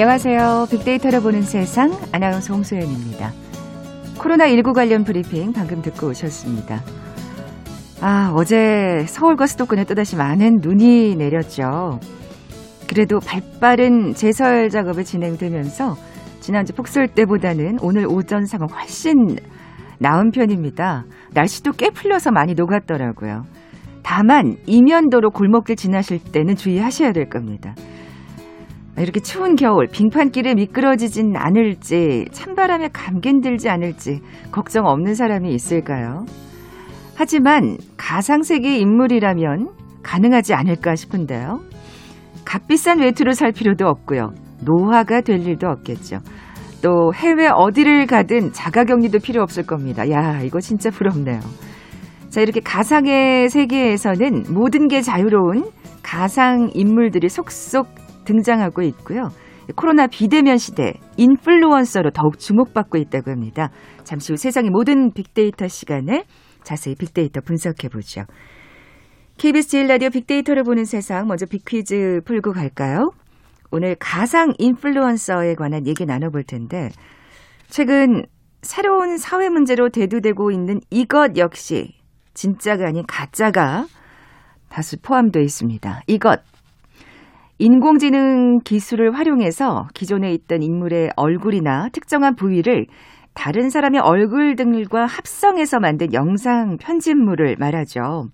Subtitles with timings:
[0.00, 0.68] 안녕하세요.
[0.70, 3.32] 빅데이터를 보는 세상 아나운서 홍소연입니다.
[4.18, 6.82] 코로나19 관련 브리핑 방금 듣고 오셨습니다.
[8.00, 11.98] 아, 어제 서울과 수도권에 또다시 많은 눈이 내렸죠.
[12.88, 15.96] 그래도 발빠른 제설 작업이 진행되면서
[16.38, 19.34] 지난주 폭설 때보다는 오늘 오전 상황 훨씬
[19.98, 21.06] 나은 편입니다.
[21.34, 23.42] 날씨도 꽤 풀려서 많이 녹았더라고요.
[24.04, 27.74] 다만 이면도로 골목길 지나실 때는 주의하셔야 될 겁니다.
[29.00, 36.24] 이렇게 추운 겨울 빙판길에 미끄러지진 않을지 찬바람에 감긴 들지 않을지 걱정 없는 사람이 있을까요?
[37.14, 39.68] 하지만 가상세계 인물이라면
[40.02, 41.60] 가능하지 않을까 싶은데요.
[42.44, 44.32] 값비싼 외투를 살 필요도 없고요.
[44.64, 46.20] 노화가 될 일도 없겠죠.
[46.82, 50.08] 또 해외 어디를 가든 자가격리도 필요 없을 겁니다.
[50.10, 51.40] 야, 이거 진짜 부럽네요.
[52.30, 55.70] 자, 이렇게 가상의 세계에서는 모든 게 자유로운
[56.02, 57.97] 가상 인물들이 속속
[58.28, 59.30] 등장하고 있고요.
[59.74, 63.70] 코로나 비대면 시대 인플루언서로 더욱 주목받고 있다고 합니다.
[64.04, 66.24] 잠시 후 세상의 모든 빅데이터 시간에
[66.62, 68.24] 자세히 빅데이터 분석해 보죠.
[69.38, 73.10] KBS 제일 라디오 빅데이터를 보는 세상 먼저 빅퀴즈 풀고 갈까요?
[73.70, 76.90] 오늘 가상 인플루언서에 관한 얘기 나눠볼 텐데
[77.68, 78.24] 최근
[78.62, 81.94] 새로운 사회 문제로 대두되고 있는 이것 역시
[82.34, 83.86] 진짜가 아닌 가짜가
[84.68, 86.02] 다수 포함되어 있습니다.
[86.06, 86.40] 이것
[87.60, 92.86] 인공지능 기술을 활용해서 기존에 있던 인물의 얼굴이나 특정한 부위를
[93.34, 98.28] 다른 사람의 얼굴 등과 합성해서 만든 영상 편집물을 말하죠.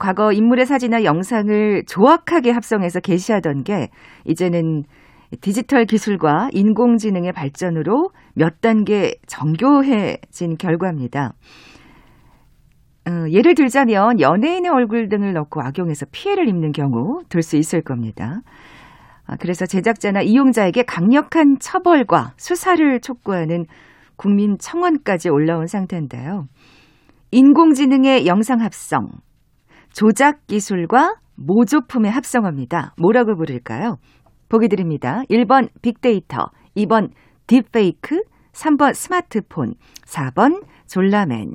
[0.00, 3.90] 과거 인물의 사진이나 영상을 조악하게 합성해서 게시하던 게
[4.24, 4.82] 이제는
[5.40, 11.34] 디지털 기술과 인공지능의 발전으로 몇 단계 정교해진 결과입니다.
[13.08, 18.40] 어, 예를 들자면 연예인의 얼굴 등을 넣고 악용해서 피해를 입는 경우 들 수 있을 겁니다.
[19.26, 23.66] 아, 그래서 제작자나 이용자에게 강력한 처벌과 수사를 촉구하는
[24.16, 26.46] 국민 청원까지 올라온 상태인데요.
[27.32, 29.08] 인공지능의 영상 합성,
[29.92, 32.94] 조작 기술과 모조품의 합성어입니다.
[33.00, 33.96] 뭐라고 부를까요?
[34.48, 35.22] 보기 드립니다.
[35.30, 37.10] 1번 빅데이터, 2번
[37.46, 39.74] 딥페이크, 3번 스마트폰,
[40.04, 41.54] 4번 졸라맨.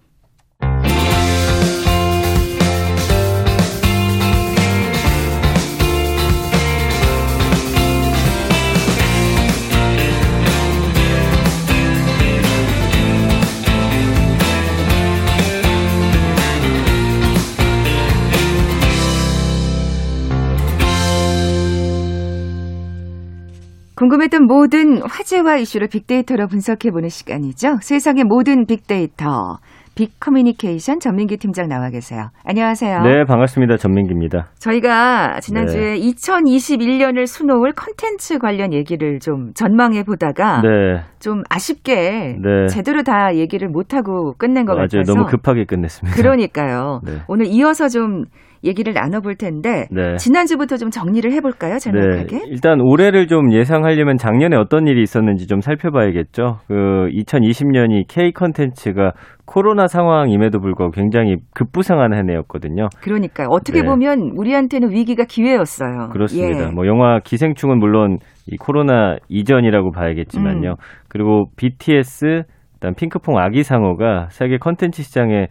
[24.11, 27.77] 궁금했던 모든 화제와 이슈를 빅데이터로 분석해보는 시간이죠.
[27.81, 29.57] 세상의 모든 빅데이터.
[29.95, 32.29] 빅커뮤니케이션 전민기 팀장 나와 계세요.
[32.43, 33.03] 안녕하세요.
[33.03, 33.77] 네, 반갑습니다.
[33.77, 34.47] 전민기입니다.
[34.59, 35.99] 저희가 지난주에 네.
[35.99, 41.03] 2021년을 수놓을 컨텐츠 관련 얘기를 좀 전망해 보다가 네.
[41.19, 42.67] 좀 아쉽게 네.
[42.67, 44.87] 제대로 다 얘기를 못하고 끝낸 것 맞아요.
[44.91, 46.17] 같아서 너무 급하게 끝냈습니다.
[46.17, 46.99] 그러니까요.
[47.05, 47.19] 네.
[47.27, 48.25] 오늘 이어서 좀
[48.63, 50.15] 얘기를 나눠볼 텐데 네.
[50.17, 51.79] 지난주부터 좀 정리를 해볼까요?
[51.79, 52.37] 정확하게.
[52.37, 52.45] 네.
[52.47, 56.59] 일단 올해를 좀 예상하려면 작년에 어떤 일이 있었는지 좀 살펴봐야겠죠.
[56.67, 56.73] 그
[57.11, 59.13] 2020년이 K 컨텐츠가
[59.45, 62.87] 코로나 상황임에도 불구하고 굉장히 급부상한 한 해였거든요.
[63.01, 63.87] 그러니까 어떻게 네.
[63.87, 66.09] 보면 우리한테는 위기가 기회였어요.
[66.11, 66.67] 그렇습니다.
[66.67, 66.71] 예.
[66.71, 70.69] 뭐 영화 기생충은 물론 이 코로나 이전이라고 봐야겠지만요.
[70.71, 70.75] 음.
[71.09, 72.43] 그리고 BTS,
[72.75, 75.47] 일단 핑크퐁 아기상어가 세계 컨텐츠 시장에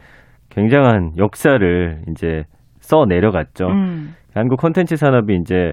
[0.50, 2.44] 굉장한 역사를 이제
[2.90, 3.68] 써 내려갔죠.
[3.68, 4.14] 음.
[4.34, 5.72] 한국 콘텐츠 산업이 이제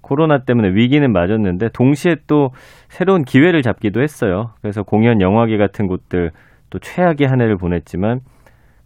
[0.00, 2.50] 코로나 때문에 위기는 맞았는데 동시에 또
[2.88, 4.50] 새로운 기회를 잡기도 했어요.
[4.60, 6.30] 그래서 공연, 영화계 같은 곳들
[6.70, 8.20] 또 최악의 한 해를 보냈지만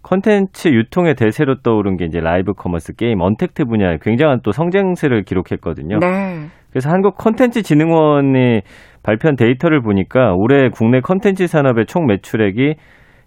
[0.03, 5.99] 컨텐츠 유통의 대세로 떠오른 게 이제 라이브 커머스 게임 언택트 분야에 굉장한 또 성장세를 기록했거든요.
[5.99, 6.47] 네.
[6.71, 8.61] 그래서 한국 컨텐츠 진흥원이
[9.03, 12.75] 발표한 데이터를 보니까 올해 국내 컨텐츠 산업의 총 매출액이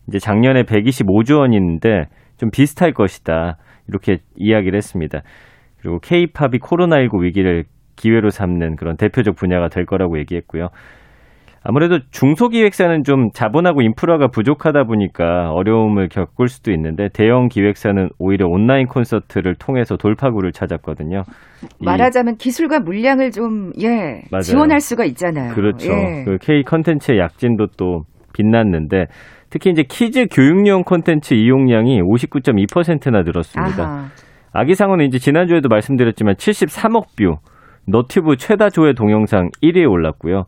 [0.08, 2.06] 이제 작년에 125조 원인데
[2.38, 3.58] 좀 비슷할 것이다.
[3.92, 5.22] 이렇게 이야기를 했습니다.
[5.82, 7.66] 그리고 K-팝이 코로나19 위기를
[7.96, 10.70] 기회로 삼는 그런 대표적 분야가 될 거라고 얘기했고요.
[11.64, 18.88] 아무래도 중소기획사는 좀 자본하고 인프라가 부족하다 보니까 어려움을 겪을 수도 있는데 대형 기획사는 오히려 온라인
[18.88, 21.22] 콘서트를 통해서 돌파구를 찾았거든요.
[21.80, 25.54] 말하자면 기술과 물량을 좀 예, 지원할 수가 있잖아요.
[25.54, 25.92] 그렇죠.
[25.92, 26.24] 예.
[26.26, 29.06] 그 K 컨텐츠의 약진도 또 빛났는데
[29.51, 33.83] 특히 이제 키즈 교육용 콘텐츠 이용량이 59.2%나 늘었습니다.
[33.83, 34.06] 아하.
[34.53, 37.36] 아기상어는 이제 지난주에도 말씀드렸지만 73억 뷰,
[37.88, 40.45] 너튜브 최다 조회 동영상 1위에 올랐고요.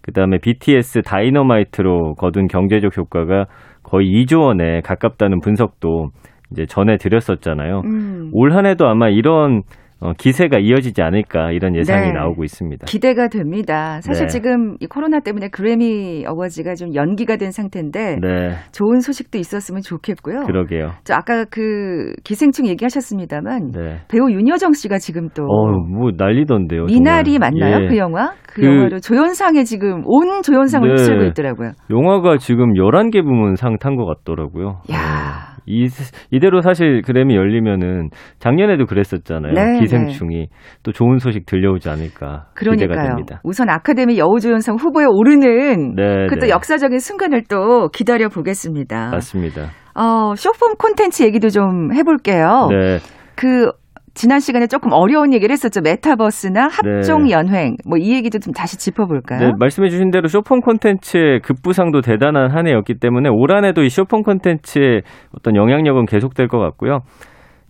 [0.00, 3.44] 그 다음에 BTS 다이너마이트로 거둔 경제적 효과가
[3.82, 6.08] 거의 2조 원에 가깝다는 분석도
[6.50, 7.82] 이제 전해 드렸었잖아요.
[7.84, 8.30] 음.
[8.32, 9.62] 올 한 해도 아마 이런
[10.00, 12.12] 어, 기세가 이어지지 않을까 이런 예상이 네.
[12.12, 12.86] 나오고 있습니다.
[12.86, 14.00] 기대가 됩니다.
[14.00, 14.28] 사실 네.
[14.28, 20.42] 지금 이 코로나 때문에 그래미 어워즈가 좀 연기가 된 상태인데 네, 좋은 소식도 있었으면 좋겠고요.
[20.46, 20.92] 그러게요.
[21.02, 23.96] 저 아까 그 기생충 얘기하셨습니다만 네.
[24.08, 26.84] 배우 윤여정 씨가 지금 또 어, 뭐 난리던데요.
[26.84, 27.50] 미나리 정말.
[27.52, 27.84] 맞나요?
[27.84, 27.88] 예.
[27.88, 28.32] 그 영화?
[28.46, 30.92] 그, 그- 영화로 조연상에 지금 온 조연상을 네.
[30.92, 31.72] 휩쓸고 있더라고요.
[31.90, 34.80] 영화가 지금 11개 부문 상 탄 것 같더라고요.
[34.92, 35.56] 야.
[35.66, 35.86] 이,
[36.30, 38.08] 이대로 사실 그래미 열리면은
[38.38, 39.52] 작년에도 그랬었잖아요.
[39.88, 40.46] 네, 기생충이
[40.82, 43.06] 또 좋은 소식 들려오지 않을까 기대가 그러니까요.
[43.08, 43.40] 됩니다.
[43.44, 46.50] 우선 아카데미 여우조연상 후보에 오르는 네, 그또 네.
[46.50, 49.10] 역사적인 순간을 또 기다려 보겠습니다.
[49.10, 49.62] 맞습니다.
[49.94, 52.68] 어, 쇼폼 콘텐츠 얘기도 좀 해볼게요.
[52.70, 52.98] 네.
[53.34, 53.70] 그
[54.14, 55.80] 지난 시간에 조금 어려운 얘기를 했었죠.
[55.80, 57.30] 메타버스나 합종 네.
[57.30, 57.76] 연횡.
[57.86, 59.38] 뭐이 얘기도 좀 다시 짚어볼까요?
[59.38, 63.88] 네, 말씀해 주신 대로 쇼폰 콘텐츠의 급부상도 대단한 한 해였기 때문에 올 한 해도 이
[63.88, 65.02] 쇼폰 콘텐츠의
[65.36, 66.98] 어떤 영향력은 계속될 것 같고요.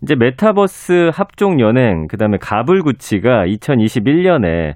[0.02, 4.74] 이제 메타버스 합종연횡, 그 다음에 가불구취가 2021년에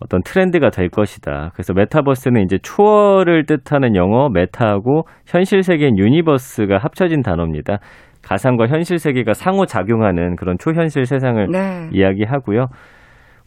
[0.00, 1.50] 어떤 트렌드가 될 것이다.
[1.52, 7.78] 그래서 메타버스는 이제 초월을 뜻하는 영어 메타하고 현실 세계인 유니버스가 합쳐진 단어입니다.
[8.22, 11.88] 가상과 현실 세계가 상호 작용하는 그런 초현실 세상을 네.
[11.92, 12.66] 이야기하고요.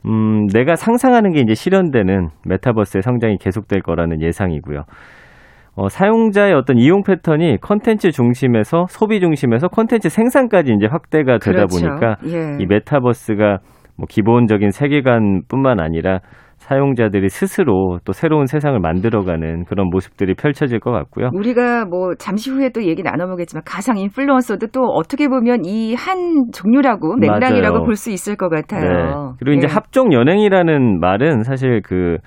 [0.06, 4.84] 음, 내가 상상하는 게 이제 실현되는 메타버스의 성장이 계속될 거라는 예상이고요.
[5.76, 11.88] 어, 사용자의 어떤 이용 패턴이 컨텐츠 중심에서 소비 중심에서 컨텐츠 생산까지 이제 확대가 되다 그렇죠.
[11.88, 12.58] 보니까 예.
[12.60, 13.58] 이 메타버스가
[13.98, 16.20] 뭐 기본적인 세계관뿐만 아니라
[16.58, 21.30] 사용자들이 스스로 또 새로운 세상을 만들어가는 그런 모습들이 펼쳐질 것 같고요.
[21.34, 27.16] 우리가 뭐 잠시 후에 또 얘기 나눠보겠지만 가상 인플루언서도 또 어떻게 보면 이 한 종류라고
[27.18, 27.84] 맥락이라고.
[27.84, 28.82] 볼 수 있을 것 같아요.
[28.82, 29.36] 네.
[29.40, 29.74] 그리고 이제 예.
[29.74, 32.18] 합종연횡이라는 말은 사실 그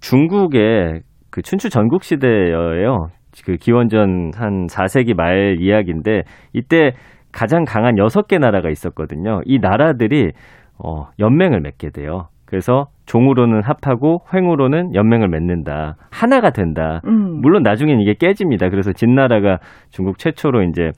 [0.00, 3.08] 중국의 그 춘추 전국 시대예요.
[3.44, 6.22] 그 기원전 한 4세기 말 이야기인데
[6.52, 6.92] 이때
[7.32, 9.40] 가장 강한 여섯 개 나라가 있었거든요.
[9.44, 10.32] 이 나라들이
[10.78, 12.28] 어, 연맹을 맺게 돼요.
[12.50, 15.96] 그래서 종으로는 합하고 횡으로는 연맹을 맺는다.
[16.10, 17.00] 하나가 된다.
[17.06, 17.40] 음.
[17.40, 18.70] 물론 나중엔 이게 깨집니다.
[18.70, 19.58] 그래서 진나라가
[19.90, 20.90] 중국 최초로 이제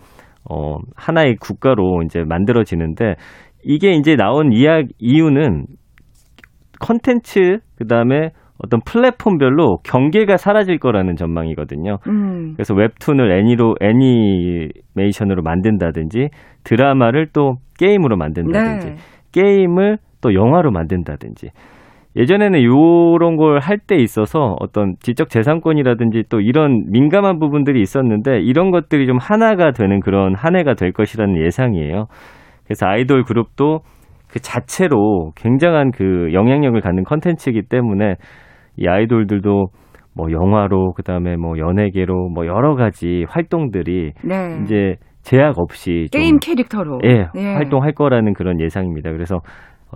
[0.50, 3.16] 어 하나의 국가로 이제 만들어지는데
[3.64, 5.66] 이게 이제 나온 이야 이유는
[6.80, 8.30] 컨텐츠 그다음에
[8.64, 11.98] 어떤 플랫폼별로 경계가 사라질 거라는 전망이거든요.
[12.08, 12.52] 음.
[12.54, 16.28] 그래서 웹툰을 애니로 애니메이션으로 만든다든지
[16.64, 18.96] 드라마를 또 게임으로 만든다든지 네.
[19.32, 21.48] 게임을 또 영화로 만든다든지
[22.14, 28.70] 예전에는 요런 걸 할 때 있어서 어떤 지적 재산권이라든지 또 이런 민감한 부분들이 있었는데 이런
[28.70, 32.06] 것들이 좀 하나가 되는 그런 한 해가 될 것이라는 예상이에요.
[32.64, 33.80] 그래서 아이돌 그룹도
[34.30, 38.16] 그 자체로 굉장한 그 영향력을 갖는 컨텐츠이기 때문에
[38.76, 39.66] 이 아이돌들도
[40.14, 44.60] 뭐 영화로 그다음에 뭐 연예계로 뭐 여러 가지 활동들이 네.
[44.62, 47.54] 이제 제약 없이 좀 게임 캐릭터로 예, 예.
[47.54, 49.10] 활동할 거라는 그런 예상입니다.
[49.12, 49.36] 그래서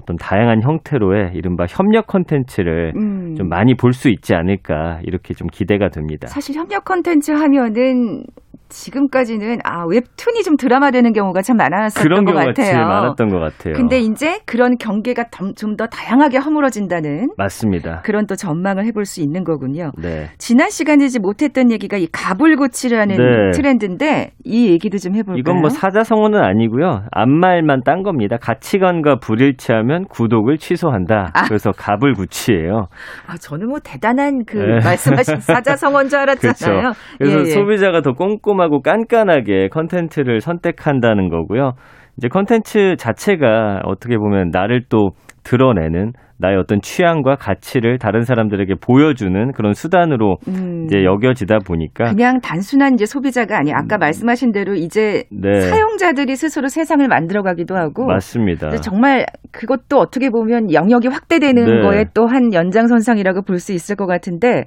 [0.01, 3.35] 어떤 다양한 형태로의 이른바 협력 컨텐츠를 음.
[3.37, 6.29] 좀 많이 볼 수 있지 않을까 이렇게 좀 기대가 됩니다.
[6.29, 8.25] 사실 협력 컨텐츠 하면은
[8.69, 12.67] 지금까지는 아 웹툰이 좀 드라마 되는 경우가 참 많았었던 그런 것 경우가 같아요.
[12.67, 13.75] 제일 많았던 것 같아요.
[13.75, 18.01] 근데 이제 그런 경계가 좀 더 다양하게 허물어진다는 맞습니다.
[18.03, 19.93] 그런 또 전망을 해볼 수 있는 거군요.
[19.99, 20.31] 네.
[20.39, 23.51] 지난 시간이지 못했던 얘기가 이 가불고치라는 네.
[23.53, 25.39] 트렌드인데 이 얘기도 좀 해볼까요?
[25.39, 27.03] 이건 뭐 사자성어는 아니고요.
[27.13, 28.37] 앞말만 딴 겁니다.
[28.41, 31.31] 가치관과 불일치 하면 구독을 취소한다.
[31.33, 31.45] 아.
[31.47, 32.89] 그래서 갑을 구치예요.
[33.27, 34.85] 아, 저는 뭐 대단한 그 네.
[34.85, 36.81] 말씀하신 사자성어인 줄 알았잖아요.
[36.81, 37.01] 그렇죠.
[37.19, 37.45] 그래서 예, 예.
[37.47, 41.73] 소비자가 더 꼼꼼하고 깐깐하게 컨텐츠를 선택한다는 거고요.
[42.19, 45.11] 이제 컨텐츠 자체가 어떻게 보면 나를 또
[45.47, 50.85] 드러내는 나의 어떤 취향과 가치를 다른 사람들에게 보여주는 그런 수단으로 음.
[50.85, 55.61] 이제 여겨지다 보니까 그냥 단순한 이제 소비자가 아니 아까 말씀하신 대로 이제 네.
[55.61, 58.71] 사용자들이 스스로 세상을 만들어가기도 하고 맞습니다.
[58.83, 61.81] 정말 그것도 어떻게 보면 영역이 확대되는 네.
[61.81, 64.67] 거에 또한 연장선상이라고 볼 수 있을 것 같은데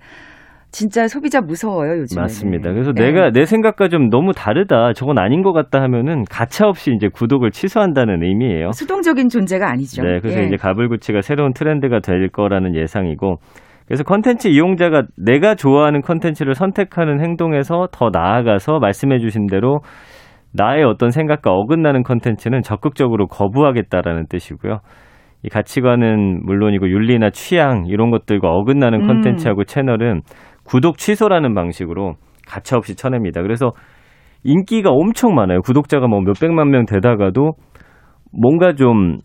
[0.72, 2.22] 진짜 소비자 무서워요 요즘에.
[2.22, 2.72] 맞습니다.
[2.72, 3.06] 그래서 네.
[3.06, 7.52] 내가 내 생각과 좀 너무 다르다, 저건 아닌 것 같다 하면은 가차 없이 이제 구독을
[7.52, 8.72] 취소한다는 의미예요.
[8.72, 10.04] 수동적인 존재가 아니죠.
[10.04, 10.46] 네, 그래서 예.
[10.46, 13.38] 이제 가불구취가 새로운 트렌드가 될 거라는 예상이고,
[13.88, 19.80] 그래서 컨텐츠 이용자가 내가 좋아하는 컨텐츠를 선택하는 행동에서 더 나아가서 말씀해 주신 대로
[20.54, 24.80] 나의 어떤 생각과 어긋나는 컨텐츠는 적극적으로 거부하겠다라는 뜻이고요.
[25.42, 29.08] 이 가치관은 물론이고 윤리나 취향 이런 것들과 어긋나는 음.
[29.08, 30.22] 컨텐츠하고 채널은
[30.70, 32.14] 구독 취소라는 방식으로
[32.48, 33.42] 가차없이 쳐냅니다.
[33.42, 33.72] 그래서
[34.44, 35.62] 인기가 엄청 많아요.
[35.62, 37.54] 구독자가 뭐 몇백만 명 되다가도
[38.32, 39.18] 뭔가 좀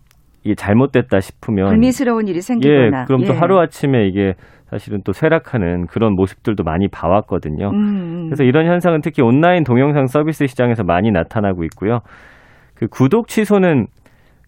[0.42, 3.38] 이게 잘못됐다 싶으면 불미스러운 일이 예, 생기거나 그럼 또 예.
[3.38, 4.32] 하루 아침에 이게
[4.70, 7.70] 사실은 또 쇠락하는 그런 모습들도 많이 봐왔거든요.
[7.70, 12.00] 음, 그래서 이런 현상은 특히 온라인 동영상 서비스 시장에서 많이 나타나고 있고요.
[12.74, 13.86] 그 구독 취소는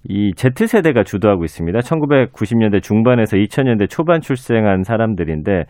[0.09, 1.79] 이 Z세대가 주도하고 있습니다.
[1.79, 5.65] 1990년대 중반에서 2000년대 초반 출생한 사람들인데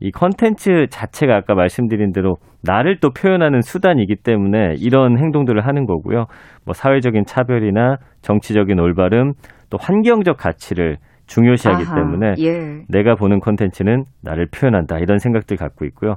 [0.00, 6.24] 이 컨텐츠 자체가 아까 말씀드린 대로 나를 또 표현하는 수단이기 때문에 이런 행동들을 하는 거고요.
[6.64, 9.32] 뭐 사회적인 차별이나 정치적인 올바름
[9.68, 12.82] 또 환경적 가치를 중요시하기 아하, 때문에 예.
[12.88, 16.16] 내가 보는 콘텐츠는 나를 표현한다 이런 생각들 갖고 있고요.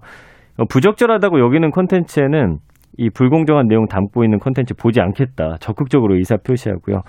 [0.57, 2.57] 어, 부적절하다고 여기는 콘텐츠에는
[2.97, 7.01] 이 불공정한 내용 담고 있는 콘텐츠 보지 않겠다 적극적으로 의사 표시하고요.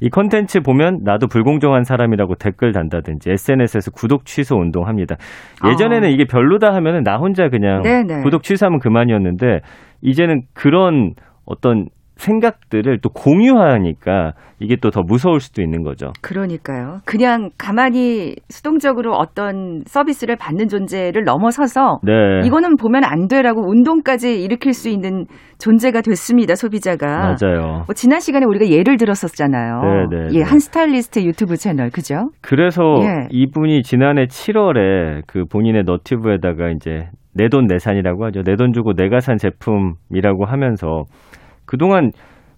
[0.00, 5.16] 이 콘텐츠 보면 나도 불공정한 사람이라고 댓글 단다든지 SNS에서 구독 취소 운동합니다.
[5.70, 6.10] 예전에는 아.
[6.10, 8.22] 이게 별로다 하면은 나 혼자 그냥 네네.
[8.22, 9.60] 구독 취소하면 그만이었는데
[10.02, 11.14] 이제는 그런
[11.44, 11.88] 어떤
[12.18, 16.12] 생각들을 또 공유하니까 이게 또 더 무서울 수도 있는 거죠.
[16.20, 16.98] 그러니까요.
[17.04, 22.12] 그냥 가만히 수동적으로 어떤 서비스를 받는 존재를 넘어서서 네.
[22.44, 25.26] 이거는 보면 안 돼라고 운동까지 일으킬 수 있는
[25.58, 27.36] 존재가 됐습니다, 소비자가.
[27.40, 27.84] 맞아요.
[27.86, 29.80] 뭐 지난 시간에 우리가 예를 들었었잖아요.
[30.10, 30.42] 네, 네, 예, 네.
[30.42, 32.30] 한 스타일리스트 유튜브 채널, 그죠?
[32.40, 33.28] 그래서 예.
[33.30, 38.42] 이분이 지난해 7월에 그 본인의 너튜브에다가 이제 내돈 내산이라고 하죠.
[38.42, 41.04] 내 돈 주고 내가 산 제품이라고 하면서
[41.68, 42.10] 그동안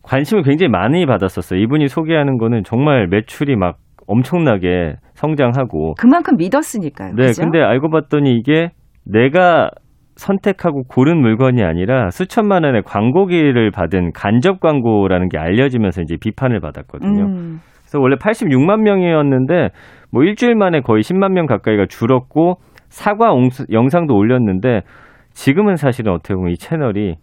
[0.02, 1.60] 관심을 굉장히 많이 받았었어요.
[1.60, 3.76] 이분이 소개하는 거는 정말 매출이 막
[4.06, 7.14] 엄청나게 성장하고 그만큼 믿었으니까요.
[7.14, 7.42] 네, 그죠?
[7.42, 8.70] 근데 알고 봤더니 이게
[9.04, 9.70] 내가
[10.16, 17.24] 선택하고 고른 물건이 아니라 수천만 원의 광고기를 받은 간접 광고라는 게 알려지면서 이제 비판을 받았거든요.
[17.24, 19.70] 음, 그래서 원래 86만 명이었는데
[20.12, 22.56] 뭐 일주일 만에 거의 10만 명 가까이가 줄었고
[22.88, 23.30] 사과
[23.72, 24.82] 영상도 올렸는데
[25.32, 27.16] 지금은 사실은 어떻게 보면 이 채널이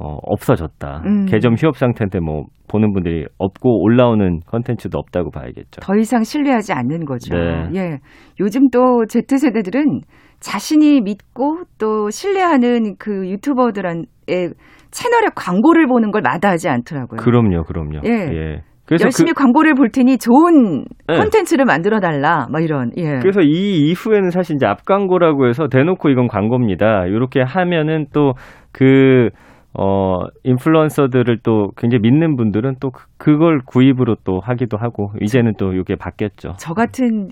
[0.00, 1.02] 어, 없어졌다.
[1.04, 1.26] 음.
[1.26, 5.80] 계정 휴업 상태인데 뭐 보는 분들이 없고 올라오는 컨텐츠도 없다고 봐야겠죠.
[5.82, 7.34] 더 이상 신뢰하지 않는 거죠.
[7.34, 7.68] 네.
[7.74, 7.98] 예.
[8.40, 10.00] 요즘 또 Z세대들은
[10.40, 14.04] 자신이 믿고 또 신뢰하는 그 유튜버들의
[14.90, 17.18] 채널의 광고를 보는 걸 마다하지 않더라고요.
[17.18, 18.00] 그럼요, 그럼요.
[18.04, 18.62] 예.
[18.84, 21.18] 그래서 열심히 그, 광고를 볼 테니 좋은 네.
[21.18, 22.46] 콘텐츠를 만들어 달라.
[22.50, 22.90] 막 이런.
[22.96, 23.18] 예.
[23.20, 27.06] 그래서 이 이후에는 사실 이제 앞 광고라고 해서 대놓고 이건 광고입니다.
[27.06, 29.30] 이렇게 하면은 또그
[29.74, 35.72] 어, 인플루언서들을 또 굉장히 믿는 분들은 또 그- 그걸 구입으로 또 하기도 하고, 이제는 또
[35.72, 36.54] 이게 바뀌었죠.
[36.58, 37.30] 저 같은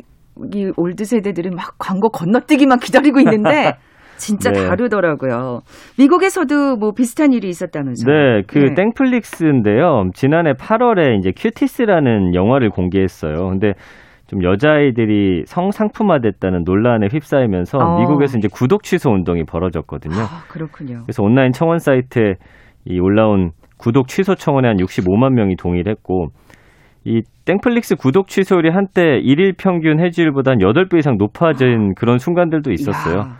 [0.54, 3.74] 이 올드 세대들은 막 광고 건너뛰기만 기다리고 있는데
[4.16, 4.66] 진짜 네.
[4.66, 5.60] 다르더라고요.
[5.98, 8.14] 미국에서도 뭐 비슷한 일이 있었다면서요.
[8.14, 8.74] 네, 그 예.
[8.74, 10.10] 땡플릭스인데요.
[10.14, 13.48] 지난해 8월에 이제 큐티스라는 영화를 공개했어요.
[13.50, 13.74] 근데
[14.30, 17.98] 좀 여자아이들이 성상품화됐다는 논란에 휩싸이면서 어.
[17.98, 20.20] 미국에서 이제 구독 취소 운동이 벌어졌거든요.
[20.20, 21.02] 아, 그렇군요.
[21.02, 22.34] 그래서 온라인 청원 사이트에
[22.84, 26.28] 이 올라온 구독 취소 청원에 한 65만 명이 동의를 했고
[27.04, 33.14] 이 땡플릭스 구독 취소율이 한때 일일 평균 해지율보다 한 8배 이상 높아진 그런 순간들도 있었어요.
[33.14, 33.36] 이야.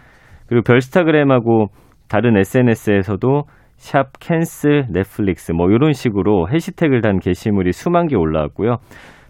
[0.49, 1.69] 그리고 별스타그램하고
[2.09, 3.45] 다른 SNS에서도
[3.77, 8.79] 샵 캔슬 넷플릭스 뭐 이런 식으로 해시태그를 단 게시물이 수만 개 올라왔고요.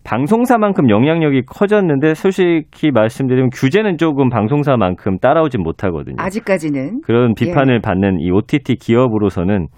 [0.05, 6.17] 방송사만큼 영향력이 커졌는데 솔직히 말씀드리면 규제는 조금 방송사만큼 따라오진 못하거든요.
[6.19, 9.69] 아직까지는 그런 비판을 받는 이 OTT 기업으로서는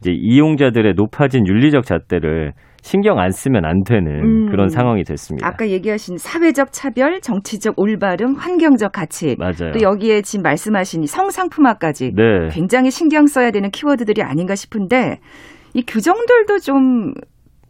[0.00, 4.50] 이제 이용자들의 높아진 윤리적 잣대를 신경 안 쓰면 안 되는 음.
[4.50, 5.46] 그런 상황이 됐습니다.
[5.46, 9.72] 아까 얘기하신 사회적 차별, 정치적 올바름, 환경적 가치, 맞아요.
[9.72, 12.48] 또 여기에 지금 말씀하신 이 성상품화까지 네.
[12.52, 15.18] 굉장히 신경 써야 되는 키워드들이 아닌가 싶은데
[15.74, 17.12] 이 규정들도 좀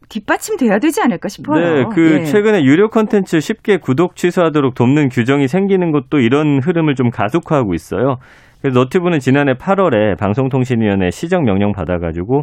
[0.08, 1.74] 뒷받침돼야 되지 않을까 싶어요.
[1.74, 2.24] 네, 그 예.
[2.24, 8.16] 최근에 유료 콘텐츠 쉽게 구독 취소하도록 돕는 규정이 생기는 것도 이런 흐름을 좀 가속화하고 있어요.
[8.60, 12.42] 그래서 너튜브는 지난해 8월에 방송통신위원회 시정 명령 받아가지고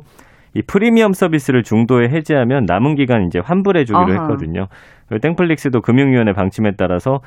[0.54, 4.22] 이 프리미엄 서비스를 중도에 해지하면 남은 기간 이제 환불해 주기로 아하.
[4.22, 4.68] 했거든요.
[5.10, 7.20] 그리고 땡플릭스도 금융위원회 방침에 따라서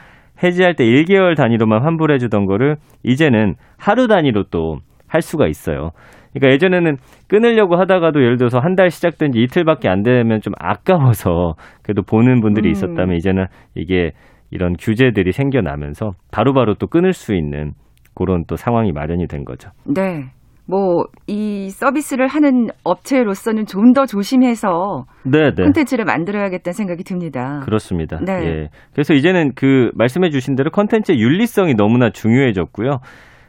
[0.42, 5.90] 해지할 때 1개월 단위로만 환불해 주던 거를 이제는 하루 단위로 또 할 수가 있어요.
[6.32, 6.96] 그러니까 예전에는
[7.28, 12.40] 끊으려고 하다가도 예를 들어서 한 달 시작된 지 이틀밖에 안 되면 좀 아까워서 그래도 보는
[12.40, 12.72] 분들이 음.
[12.72, 14.12] 있었다면 이제는 이게
[14.50, 17.72] 이런 규제들이 생겨나면서 바로 바로 또 끊을 수 있는
[18.14, 19.70] 그런 또 상황이 마련이 된 거죠.
[19.84, 20.26] 네.
[20.70, 25.62] 뭐 이 서비스를 하는 업체로서는 좀 더 조심해서 네, 네.
[25.64, 27.60] 콘텐츠를 만들어야겠다는 생각이 듭니다.
[27.64, 28.18] 그렇습니다.
[28.24, 28.32] 네.
[28.44, 28.68] 예.
[28.92, 32.98] 그래서 이제는 그 말씀해 주신 대로 컨텐츠의 윤리성이 너무나 중요해졌고요.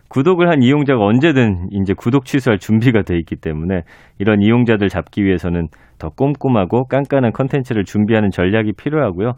[0.09, 3.81] 구독을 한 이용자가 언제든 이제 구독 취소할 준비가 돼 있기 때문에
[4.17, 5.67] 이런 이용자들 잡기 위해서는
[5.99, 9.33] 더 꼼꼼하고 깐깐한 컨텐츠를 준비하는 전략이 필요하고요.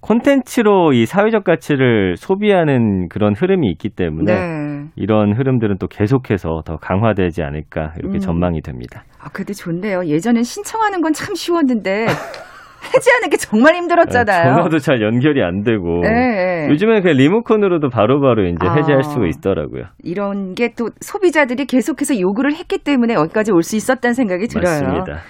[0.00, 4.84] 콘텐츠로 이 사회적 가치를 소비하는 그런 흐름이 있기 때문에 네.
[4.94, 8.20] 이런 흐름들은 또 계속해서 더 강화되지 않을까 이렇게 음.
[8.20, 9.02] 전망이 됩니다.
[9.20, 10.04] 아, 그래도 좋네요.
[10.06, 12.06] 예전엔 신청하는 건 참 쉬웠는데
[12.94, 14.54] 해지하는 게 정말 힘들었잖아요.
[14.56, 16.68] 전화도 잘 연결이 안 되고 예, 예.
[16.70, 18.74] 요즘에는 그냥 리모컨으로도 바로바로 이제 아.
[18.74, 19.84] 해지할 수가 있더라고요.
[20.04, 24.80] 이런 게 또 소비자들이 계속해서 요구를 했기 때문에 여기까지 올 수 있었다는 생각이 들어요.
[24.82, 25.20] 맞습니다.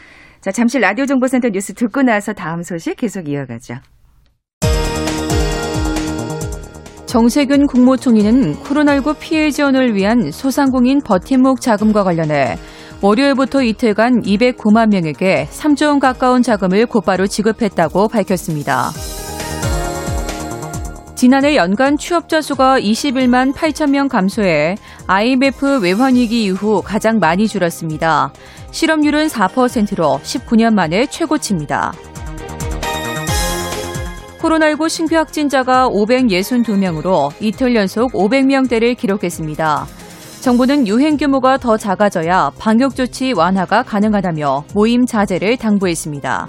[0.40, 3.74] 자, 잠시 라디오 정보센터 뉴스 듣고 나서 다음 소식 계속 이어가죠.
[7.06, 12.56] 정세균 국무총리는 코로나19 피해 지원을 위한 소상공인 버팀목 자금과 관련해
[13.02, 18.90] 월요일부터 이틀간 209만 명에게 3조 원 가까운 자금을 곧바로 지급했다고 밝혔습니다.
[21.14, 24.76] 지난해 연간 취업자 수가 21만 8천 명 감소해
[25.06, 28.32] IMF 외환위기 이후 가장 많이 줄었습니다.
[28.70, 31.92] 실업률은 4%로 19년 만에 최고치입니다.
[34.40, 39.86] 코로나19 신규 확진자가 562명으로 이틀 연속 500명대를 기록했습니다.
[40.46, 46.46] 정부는 유행 규모가 더 작아져야 방역 조치 완화가 가능하다며 모임 자제를 당부했습니다.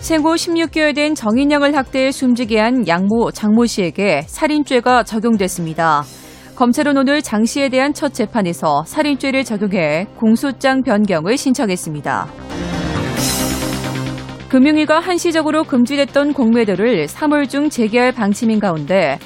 [0.00, 6.02] 생후 16개월 된 정인영을 학대해 숨지게 한 양모 장모 씨에게 살인죄가 적용됐습니다.
[6.56, 12.26] 검찰은 오늘 장 씨에 대한 첫 재판에서 살인죄를 적용해 공소장 변경을 신청했습니다.
[14.48, 19.20] 금융위가 한시적으로 금지됐던 공매도를 3월 중 재개할 방침인 가운데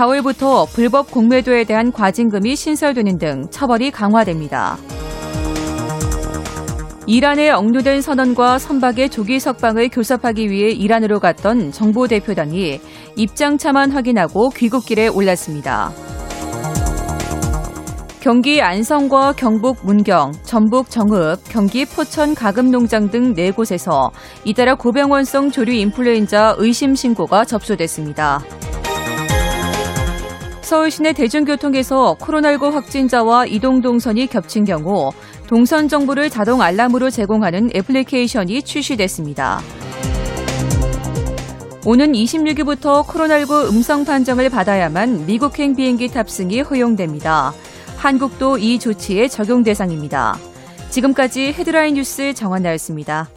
[0.00, 4.78] 4월부터 불법 공매도에 대한 과징금이 신설되는 등 처벌이 강화됩니다.
[7.06, 12.80] 이란에 억류된 선원과 선박의 조기 석방을 교섭하기 위해 이란으로 갔던 정보 대표단이
[13.16, 15.90] 입장차만 확인하고 귀국길에 올랐습니다.
[18.20, 24.10] 경기 안성과 경북 문경, 전북 정읍, 경기 포천 가금농장 등 4곳에서
[24.44, 28.40] 잇따라 고병원성 조류 인플루엔자 의심 신고가 접수됐습니다.
[30.70, 35.10] 서울 시내 대중교통에서 코로나19 확진자와 이동 동선이 겹친 경우
[35.48, 39.58] 동선 정보를 자동 알람으로 제공하는 애플리케이션이 출시됐습니다.
[41.84, 47.52] 오는 26일부터 코로나19 음성 판정을 받아야만 미국행 비행기 탑승이 허용됩니다.
[47.96, 50.36] 한국도 이 조치의 적용 대상입니다.
[50.90, 53.28] 지금까지 헤드라인 뉴스 정한나였습니다.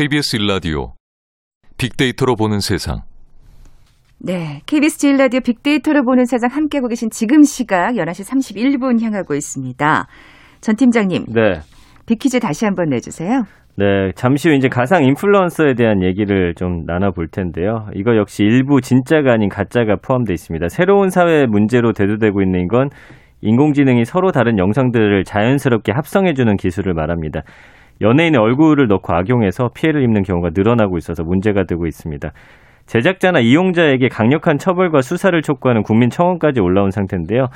[0.00, 0.94] KBS 일라디오
[1.76, 3.02] 빅데이터로 보는 세상.
[4.18, 4.62] 네.
[4.64, 10.06] KBS 제일 라디오 빅데이터로 보는 세상 함께하고 계신 지금 시각 11시 31분 향하고 있습니다.
[10.62, 11.60] 전 팀장님, 네.
[12.06, 13.42] 빅퀴즈 다시 한번 내주세요.
[13.76, 17.88] 네, 잠시 후 이제 가상 인플루언서에 대한 얘기를 좀 나눠볼 텐데요.
[17.94, 20.68] 이거 역시 일부 진짜가 아닌 가짜가 포함되어 있습니다.
[20.70, 22.88] 새로운 사회 문제로 대두되고 있는 건
[23.42, 27.42] 인공지능이 서로 다른 영상들을 자연스럽게 합성해주는 기술을 말합니다.
[28.00, 32.32] 연예인의 얼굴을 넣고 악용해서 피해를 입는 경우가 늘어나고 있어서 문제가 되고 있습니다.
[32.86, 37.48] 제작자나 이용자에게 강력한 처벌과 수사를 촉구하는 국민청원까지 올라온 상태인데요.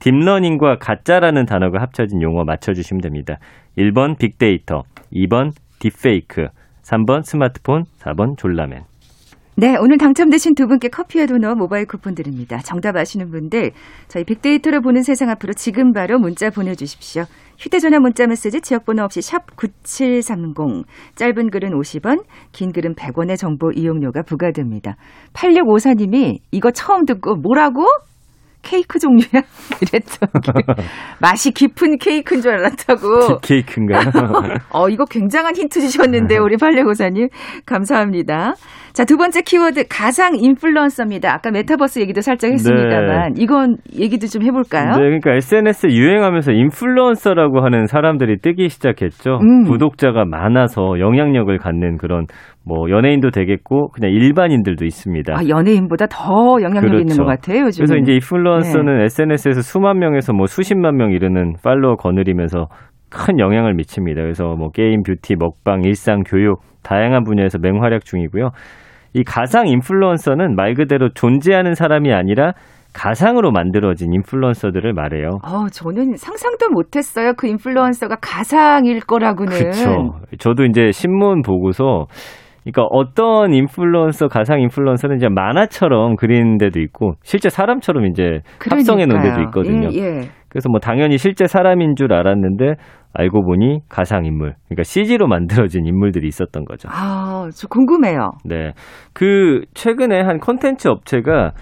[0.00, 3.38] 딥러닝과 가짜라는 단어가 합쳐진 용어 맞춰주시면 됩니다.
[3.76, 4.82] 1번 빅데이터,
[5.12, 6.48] 2번 딥페이크,
[6.82, 8.89] 3번 스마트폰, 4번 졸라맨.
[9.60, 12.60] 네, 오늘 당첨되신 두 분께 커피와 도넛 모바일 쿠폰 드립니다.
[12.64, 13.72] 정답 아시는 분들
[14.08, 17.24] 저희 빅데이터를 보는 세상 앞으로 지금 바로 문자 보내주십시오.
[17.58, 24.22] 휴대전화 문자 메시지 지역번호 없이 샵 9730, 짧은 글은 50원, 긴 글은 100원의 정보 이용료가
[24.22, 24.96] 부과됩니다.
[25.34, 27.84] 8654님이 이거 처음 듣고 뭐라고?
[28.62, 29.42] 케이크 종류야?
[29.80, 30.26] 이랬죠.
[31.20, 33.40] 맛이 깊은 케이크인 줄 알았다고.
[33.40, 34.00] deep cake인가요?
[34.72, 37.28] 어, 이거 굉장한 힌트 주셨는데요, 우리 팔육오사님.
[37.66, 38.54] 감사합니다.
[38.92, 41.32] 자, 두 번째 키워드, 가상 인플루언서입니다.
[41.32, 44.90] 아까 메타버스 얘기도 살짝 했습니다만, 이건 얘기도 좀 해볼까요?
[44.92, 49.38] 네, 그러니까 SNS 유행하면서 인플루언서라고 하는 사람들이 뜨기 시작했죠.
[49.42, 49.64] 음.
[49.64, 52.26] 구독자가 많아서 영향력을 갖는 그런
[52.64, 55.34] 뭐 연예인도 되겠고 그냥 일반인들도 있습니다.
[55.34, 57.22] 아, 연예인보다 더 영향력 있는 그렇죠.
[57.22, 57.84] 것 같아요, 요즘.
[57.84, 62.66] 그래서 이제 인플루언서는 SNS에서 수만 명에서 뭐 수십만 명 이르는 팔로워 거느리면서
[63.10, 64.22] 큰 영향을 미칩니다.
[64.22, 68.50] 그래서 뭐 게임, 뷰티, 먹방, 일상, 교육 다양한 분야에서 맹활약 중이고요.
[69.14, 72.52] 이 가상 인플루언서는 말 그대로 존재하는 사람이 아니라
[72.92, 75.38] 가상으로 만들어진 인플루언서들을 말해요.
[75.44, 77.34] 어, 저는 상상도 못했어요.
[77.36, 79.52] 그 인플루언서가 가상일 거라고는.
[79.52, 80.14] 그렇죠.
[80.38, 82.06] 저도 이제 신문 보고서
[82.62, 89.22] 그러니까 어떤 인플루언서 가상 인플루언서는 이제 만화처럼 그리는 데도 있고 실제 사람처럼 이제 합성해 놓은
[89.22, 89.88] 데도 있거든요.
[89.92, 90.20] 예, 예.
[90.48, 92.74] 그래서 뭐 당연히 실제 사람인 줄 알았는데
[93.14, 94.54] 알고 보니 가상 인물.
[94.68, 96.88] 그러니까 CG로 만들어진 인물들이 있었던 거죠.
[96.92, 98.30] 아, 저 궁금해요.
[98.44, 98.72] 네.
[99.12, 101.52] 그 최근에 한 콘텐츠 업체가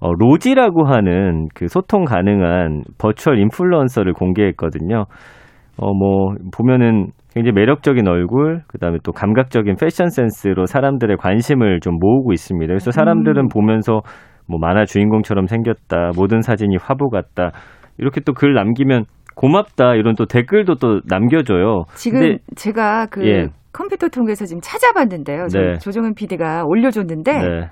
[0.00, 5.04] 어, 로지라고 하는 그 소통 가능한 버추얼 인플루언서를 공개했거든요.
[5.76, 11.96] 어, 뭐, 보면은 굉장히 매력적인 얼굴, 그 다음에 또 감각적인 패션 센스로 사람들의 관심을 좀
[11.98, 12.68] 모으고 있습니다.
[12.68, 13.48] 그래서 사람들은 음.
[13.48, 14.00] 보면서
[14.46, 17.52] 뭐 만화 주인공처럼 생겼다, 모든 사진이 화보 같다,
[17.98, 21.84] 이렇게 또 글 남기면 고맙다, 이런 또 댓글도 또 남겨줘요.
[21.94, 23.46] 지금 근데 제가 그 예.
[23.72, 25.46] 컴퓨터 통해서 지금 찾아봤는데요.
[25.48, 25.78] 저- 네.
[25.78, 27.68] 조정은 PD가 올려줬는데 네.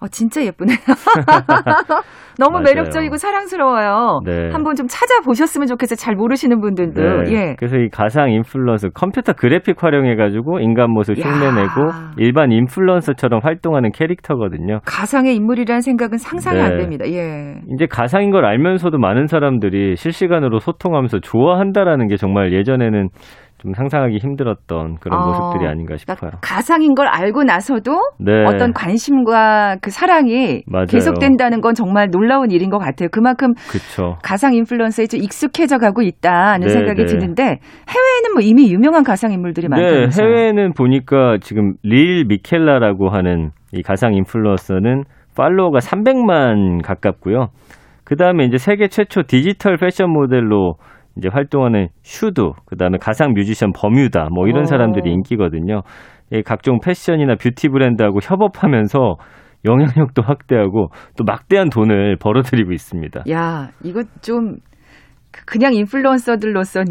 [0.00, 0.76] 어, 진짜 예쁘네요.
[2.38, 2.60] 너무.
[2.60, 4.20] 매력적이고 사랑스러워요.
[4.24, 4.50] 네.
[4.50, 5.96] 한번 좀 찾아보셨으면 좋겠어요.
[5.96, 7.24] 잘 모르시는 분들도.
[7.24, 7.32] 네.
[7.32, 7.56] 예.
[7.58, 11.22] 그래서 이 가상 인플루언서 컴퓨터 그래픽 활용해가지고 인간 모습 야.
[11.24, 14.80] 흉내내고 일반 인플루언서처럼 활동하는 캐릭터거든요.
[14.86, 16.64] 가상의 인물이라는 생각은 상상이 네.
[16.64, 17.04] 안 됩니다.
[17.08, 17.60] 예.
[17.74, 23.08] 이제 가상인 걸 알면서도 많은 사람들이 실시간으로 소통하면서 좋아한다라는 게 정말 예전에는
[23.60, 26.16] 좀 상상하기 힘들었던 그런 어, 모습들이 아닌가 싶어요.
[26.16, 28.44] 그러니까 가상인 걸 알고 나서도 네.
[28.46, 30.86] 어떤 관심과 그 사랑이 맞아요.
[30.86, 33.10] 계속된다는 건 정말 놀라운 일인 것 같아요.
[33.12, 34.16] 그만큼 그쵸.
[34.22, 37.06] 가상 인플루언서에 좀 익숙해져 가고 있다는 네, 생각이 네.
[37.06, 40.26] 드는데 해외에는 뭐 이미 유명한 가상 인물들이 네, 많다면서요.
[40.26, 45.04] 해외에는 보니까 지금 릴 미켈라라고 하는 이 가상 인플루언서는
[45.36, 47.48] 팔로워가 300만 가깝고요.
[48.04, 50.74] 그 다음에 이제 세계 최초 디지털 패션 모델로
[51.20, 54.64] 이제 활동하는 슈두, 그 다음에 가상 뮤지션 버뮤다, 뭐 이런 오.
[54.64, 55.82] 사람들이 인기거든요.
[56.32, 59.16] 이 각종 패션이나 뷰티 브랜드하고 협업하면서
[59.68, 63.24] 영향력도 확대하고 또 막대한 돈을 벌어들이고 있습니다.
[63.30, 64.56] 야, 이거 좀
[65.30, 66.88] 그- 그냥 인플루언서들로서는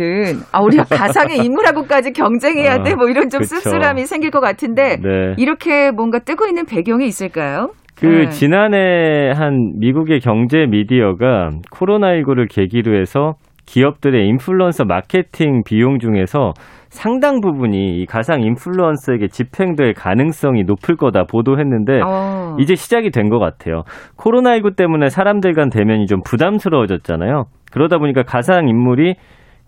[0.53, 0.83] 아 우리가
[1.33, 3.55] 가상의 인물하고까지 경쟁해야 아, 돼뭐 이런 좀 그쵸.
[3.55, 5.33] 씁쓸함이 생길 것 같은데 네.
[5.37, 7.71] 이렇게 뭔가 뜨고 있는 배경이 있을까요?
[7.99, 8.29] 그 네.
[8.29, 13.33] 지난해 한 미국의 경제 미디어가 코로나19를 계기로 해서
[13.69, 16.53] 기업들의 인플루언서 마케팅 비용 중에서
[16.89, 22.55] 상당 부분이 이 가상 인플루언서에게 집행될 가능성이 높을 거다 보도했는데 어.
[22.59, 23.83] 이제 시작이 된 것 같아요.
[24.17, 27.43] 코로나19 때문에 사람들 간 대면이 좀 부담스러워졌잖아요.
[27.71, 29.13] 그러다 보니까 가상 인물이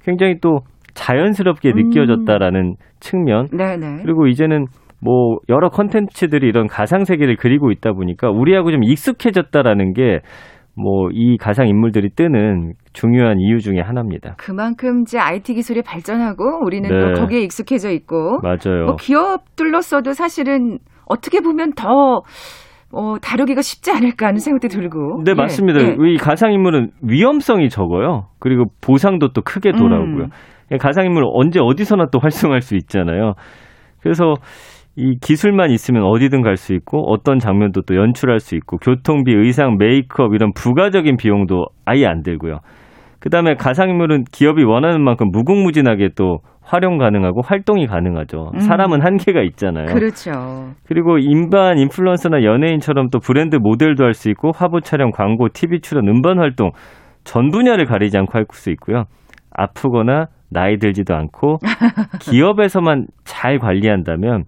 [0.04, 0.62] 굉장히 또
[0.96, 1.90] 자연스럽게 음.
[1.90, 4.02] 느껴졌다라는 측면 네네.
[4.02, 4.66] 그리고 이제는
[5.00, 10.22] 뭐 여러 컨텐츠들이 이런 가상 세계를 그리고 있다 보니까 우리하고 좀 익숙해졌다라는 게
[10.82, 14.36] 뭐 이 가상 인물들이 뜨는 중요한 이유 중에 하나입니다.
[14.38, 17.14] 그만큼 이제 IT 기술이 발전하고 우리는 네.
[17.14, 18.86] 또 거기에 익숙해져 있고 맞아요.
[18.86, 22.22] 뭐 기업들로서도 사실은 어떻게 보면 더
[22.94, 25.24] 어, 다루기가 쉽지 않을까 하는 생각도 들고.
[25.24, 25.82] 네, 예, 맞습니다.
[25.82, 25.96] 예.
[26.12, 28.28] 이 가상 인물은 위험성이 적어요.
[28.40, 30.26] 그리고 보상도 또 크게 돌아오고요.
[30.26, 30.78] 음.
[30.78, 33.34] 가상 인물 언제 어디서나 또 활성화할 수 있잖아요.
[34.02, 34.34] 그래서
[34.96, 39.78] 이 기술만 있으면 어디든 갈 수 있고 어떤 장면도 또 연출할 수 있고 교통비, 의상,
[39.78, 42.60] 메이크업 이런 부가적인 비용도 아예 안 들고요.
[43.20, 48.52] 그다음에 가상인물은 기업이 원하는 만큼 무궁무진하게 또 활용 가능하고 활동이 가능하죠.
[48.56, 48.60] 음.
[48.60, 49.86] 사람은 한계가 있잖아요.
[49.86, 50.32] 그렇죠.
[50.86, 56.08] 그리고 일반 인플루언서나 연예인처럼 또 브랜드 모델도 할 수 있고 화보 촬영, 광고, TV 출연,
[56.08, 56.72] 음반 활동
[57.24, 59.04] 전 분야를 가리지 않고 할 수 있고요.
[59.56, 61.60] 아프거나 나이 들지도 않고
[62.22, 64.44] 기업에서만 잘 관리한다면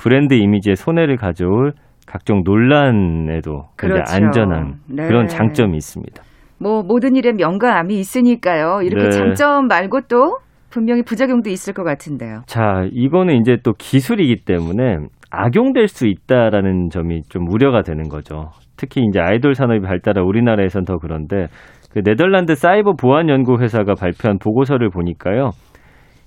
[0.00, 1.72] 브랜드 이미지에 손해를 가져올
[2.06, 4.14] 각종 논란에도 굉장히 그렇죠.
[4.16, 5.06] 안전한 네.
[5.06, 6.22] 그런 장점이 있습니다.
[6.58, 8.80] 뭐 모든 일에 명가암이 있으니까요.
[8.82, 9.10] 이렇게 네.
[9.10, 10.38] 장점 말고 또
[10.70, 12.42] 분명히 부작용도 있을 것 같은데요.
[12.46, 14.96] 자, 이거는 이제 또 기술이기 때문에
[15.30, 18.50] 악용될 수 있다라는 점이 좀 우려가 되는 거죠.
[18.78, 21.48] 특히 이제 아이돌 산업이 발달한 우리나라에선 더 그런데
[21.92, 25.50] 그 네덜란드 사이버 보안 연구 회사가 발표한 보고서를 보니까요.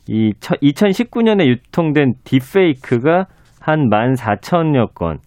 [0.08, 3.26] 이 2019년에 유통된 딥페이크가
[3.64, 5.20] 한 14,000여 건.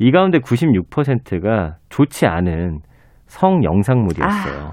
[0.00, 2.80] 이 가운데 96%가 좋지 않은
[3.26, 4.72] 성 영상물이었어요.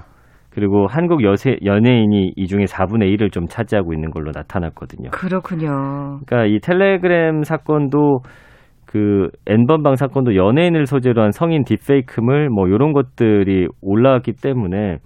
[0.50, 5.10] 그리고 한국 여세, 연예인이 이 중에 4분의 1을 좀 차지하고 있는 걸로 나타났거든요.
[5.10, 6.18] 그렇군요.
[6.26, 8.22] 그러니까 이 텔레그램 사건도
[8.84, 14.98] 그 N번방 사건도 연예인을 소재로 한 성인 딥페이크물 뭐 이런 것들이 올라왔기 때문에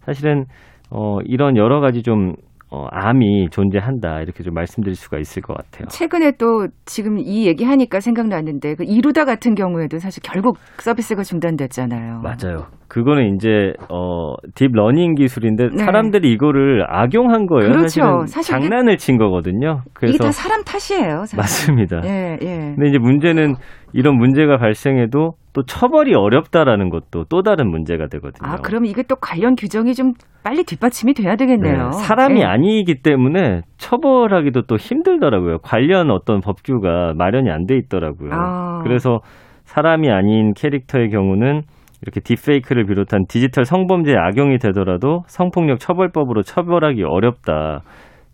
[0.00, 0.44] 사실은
[0.90, 2.34] 어 이런 여러 가지 좀
[2.70, 5.86] 어, 암이 존재한다 이렇게 좀 말씀드릴 수가 있을 것 같아요.
[5.88, 12.20] 최근에 또 지금 이 얘기하니까 생각났는데 그 이루다 같은 경우에도 사실 결국 서비스가 중단됐잖아요.
[12.22, 12.66] 맞아요.
[12.88, 15.84] 그거는 이제 어 딥러닝 기술인데 네.
[15.84, 17.70] 사람들이 이거를 악용한 거예요.
[17.72, 18.24] 그렇죠.
[18.26, 19.82] 사실 이게- 장난을 친 거거든요.
[19.84, 21.20] 이게 그래서 다 사람 탓이에요.
[21.26, 21.36] 사실.
[21.36, 22.00] 맞습니다.
[22.04, 22.46] 예, 예.
[22.76, 23.54] 근데 이제 문제는
[23.92, 28.48] 이런 문제가 발생해도 또 처벌이 어렵다라는 것도 또 다른 문제가 되거든요.
[28.50, 30.12] 아, 그럼 이게 또 관련 규정이 좀
[30.44, 31.90] 빨리 뒷받침이 돼야 되겠네요.
[31.90, 32.44] 네, 사람이 예.
[32.44, 35.58] 아니기 때문에 처벌하기도 또 힘들더라고요.
[35.62, 38.30] 관련 어떤 법규가 마련이 안 돼 있더라고요.
[38.32, 38.80] 아.
[38.82, 39.20] 그래서
[39.64, 41.62] 사람이 아닌 캐릭터의 경우는
[42.02, 47.80] 이렇게 딥페이크를 비롯한 디지털 성범죄에 악용이 되더라도 성폭력 처벌법으로 처벌하기 어렵다.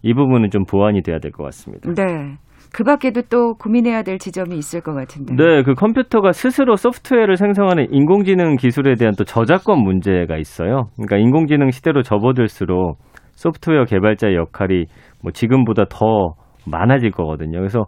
[0.02, 1.90] 이 부분은 좀 보완이 돼야 될 것 같습니다.
[1.94, 2.36] 네.
[2.74, 5.36] 그 밖에도 또 고민해야 될 지점이 있을 것 같은데.
[5.36, 10.88] 네, 그 컴퓨터가 스스로 소프트웨어를 생성하는 인공지능 기술에 대한 또 저작권 문제가 있어요.
[10.96, 12.98] 그러니까 인공지능 시대로 접어들수록
[13.30, 14.86] 소프트웨어 개발자의 역할이
[15.22, 16.34] 뭐 지금보다 더
[16.66, 17.58] 많아질 거거든요.
[17.58, 17.84] 그래서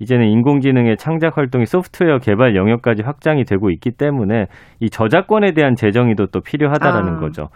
[0.00, 4.44] 이제는 인공지능의 창작 활동이 소프트웨어 개발 영역까지 확장이 되고 있기 때문에
[4.80, 7.18] 이 저작권에 대한 재정의도 또 필요하다라는 아.
[7.18, 7.48] 거죠.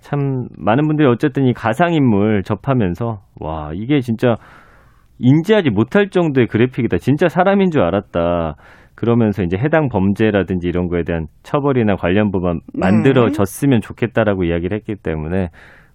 [0.00, 4.34] 참 많은 분들이 어쨌든 이 가상인물 접하면서 와 이게 진짜
[5.22, 6.98] 인지하지 못할 정도의 그래픽이다.
[6.98, 8.56] 진짜 사람인 줄 알았다.
[8.94, 12.78] 그러면서 이제 해당 범죄라든지 이런 거에 대한 처벌이나 관련부만 네.
[12.78, 15.48] 만들어졌으면 좋겠다라고 이야기를 했기 때문에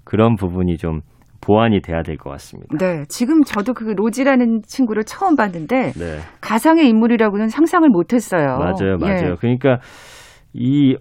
[0.04, 1.02] 그런 부분이 좀
[1.42, 2.76] 보완이 돼야 될 것 같습니다.
[2.80, 6.18] 네, 지금 저도 그 로지라는 친구를 처음 봤는데 네.
[6.42, 8.58] 가상의 인물이라고는 상상을 못했어요.
[8.58, 9.32] 맞아요, 맞아요.
[9.32, 9.36] 예.
[9.40, 9.80] 그러니까
[10.54, 10.98] 이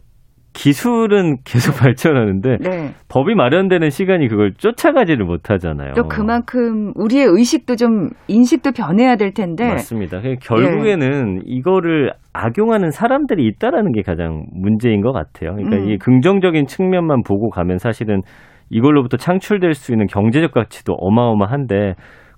[0.56, 2.94] 기술은 계속 발전하는데 네.
[3.08, 5.92] 법이 마련되는 시간이 그걸 쫓아가지를 못하잖아요.
[5.94, 9.68] 또 그만큼 우리의 의식도 좀 인식도 변해야 될 텐데.
[9.68, 10.20] 맞습니다.
[10.40, 15.54] 결국에는 이거를 악용하는 사람들이 있다라는 게 가장 문제인 것 같아요.
[15.54, 15.90] 그러니까 음.
[15.90, 18.22] 이 긍정적인 측면만 보고 가면 사실은
[18.70, 21.94] 이걸로부터 창출될 수 있는 경제적 가치도 어마어마한데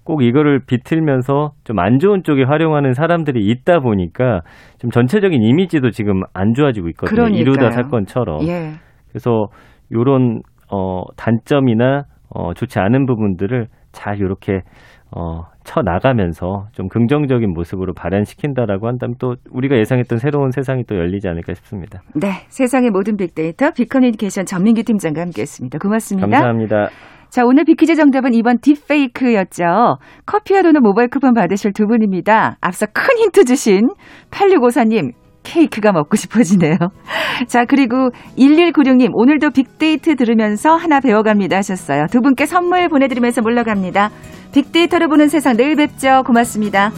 [0.09, 4.41] 꼭 이거를 비틀면서 좀 안 좋은 쪽에 활용하는 사람들이 있다 보니까
[4.79, 7.15] 좀 전체적인 이미지도 지금 안 좋아지고 있거든요.
[7.15, 7.43] 그러니까요.
[7.43, 8.43] 이루다 사건처럼.
[8.49, 8.73] 예.
[9.11, 9.49] 그래서
[9.93, 10.41] 요런
[10.73, 14.63] 어 단점이나 어 좋지 않은 부분들을 잘 이렇게
[15.15, 21.29] 어 쳐 나가면서 좀 긍정적인 모습으로 발현시킨다라고 한다면 또 우리가 예상했던 새로운 세상이 또 열리지
[21.29, 22.01] 않을까 싶습니다.
[22.15, 25.79] 네, 세상의 모든 빅데이터 빅커뮤니케이션 전민기 팀장과 함께했습니다.
[25.79, 26.27] 고맙습니다.
[26.27, 26.89] 감사합니다.
[27.31, 29.99] 자, 오늘 빅퀴즈 정답은 이번 딥페이크였죠.
[30.27, 32.57] 커피와 도넛 모바일 쿠폰 받으실 두 분입니다.
[32.61, 33.89] 앞서 큰 힌트 주신
[34.31, 35.13] 8654님,
[35.43, 36.77] 케이크가 먹고 싶어지네요.
[37.49, 42.07] 자, 그리고 1196님, 오늘도 빅데이트 들으면서 하나 배워갑니다 하셨어요.
[42.11, 44.11] 두 분께 선물 보내드리면서 물러갑니다.
[44.53, 46.23] 빅데이터를 보는 세상 내일 뵙죠.
[46.27, 46.91] 고맙습니다.